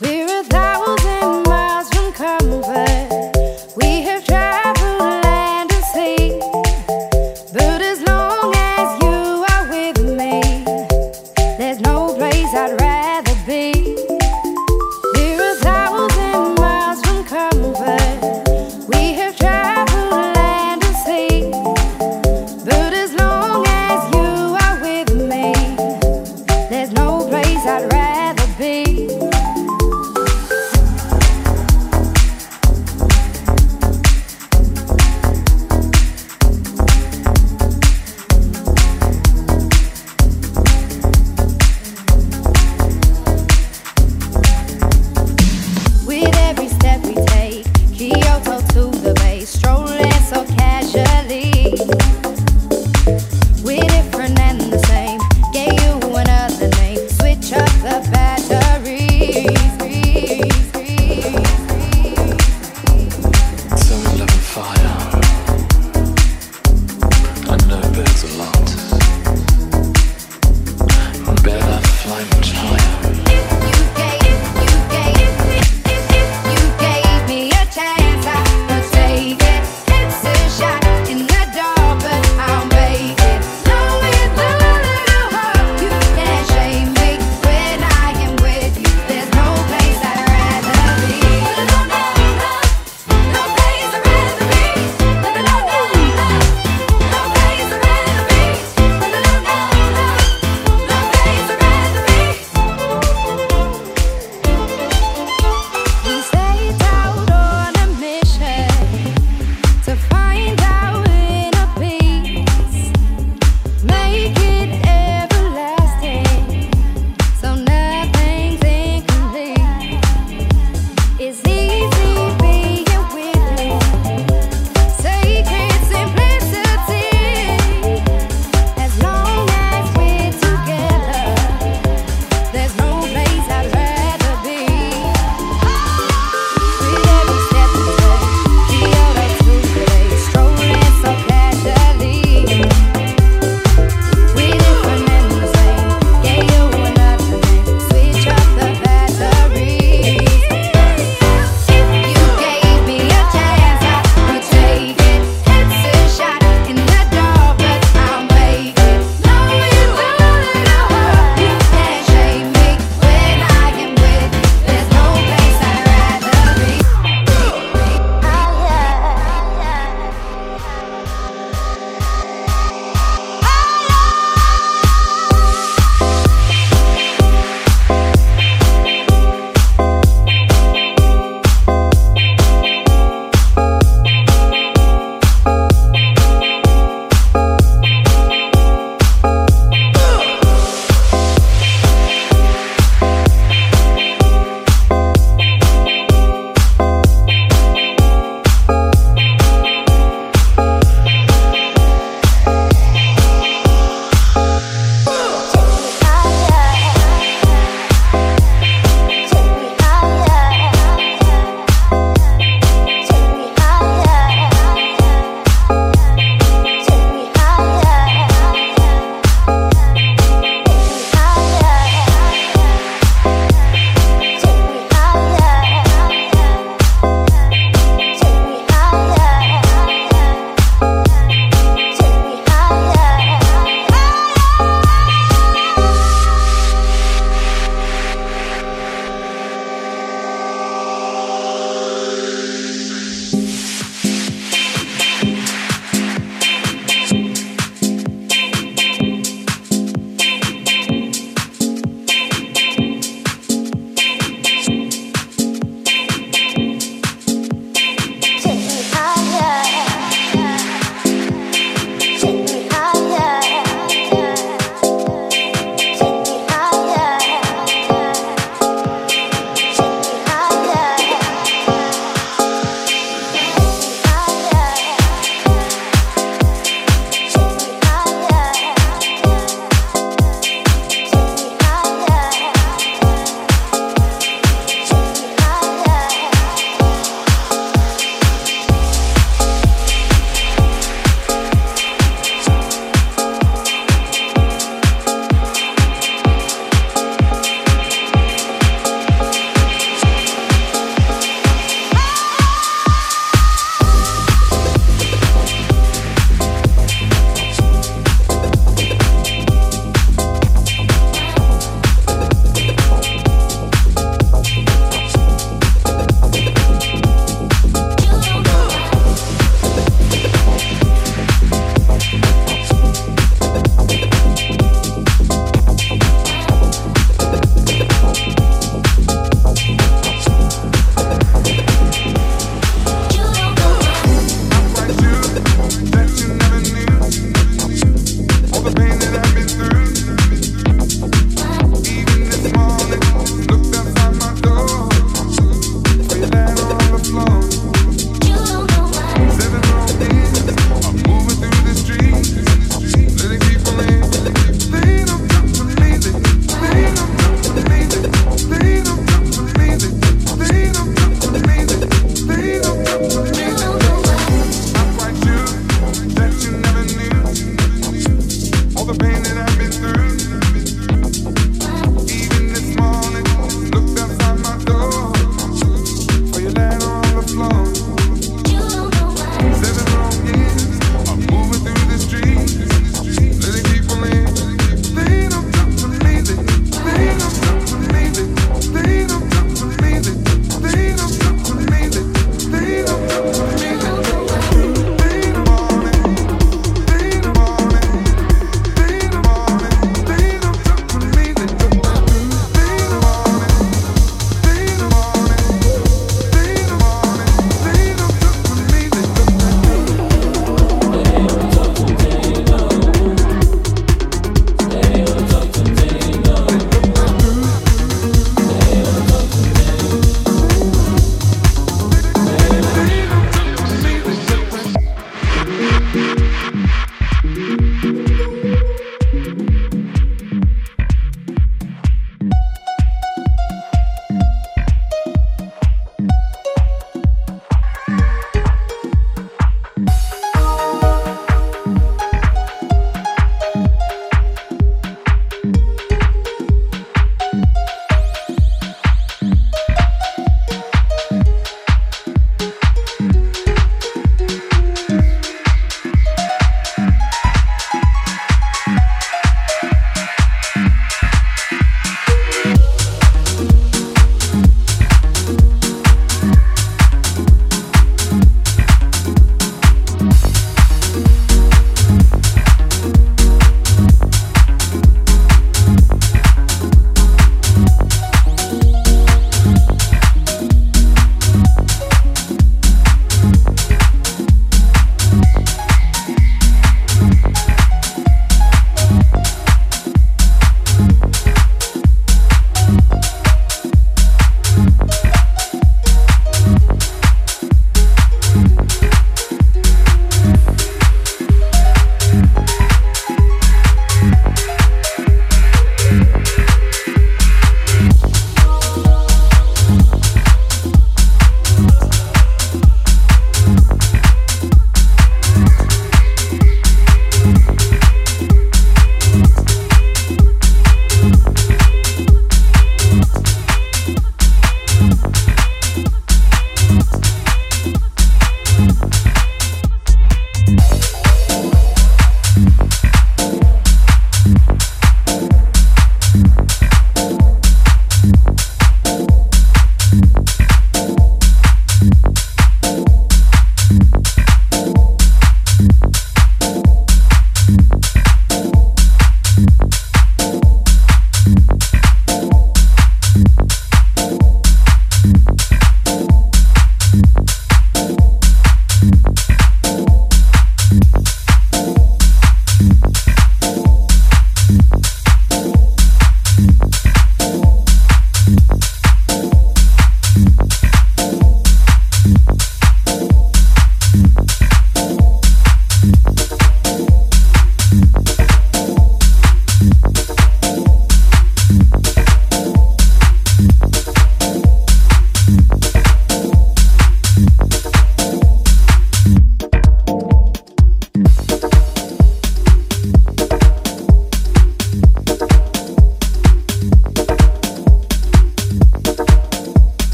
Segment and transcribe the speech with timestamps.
[0.00, 1.43] We're a thousand.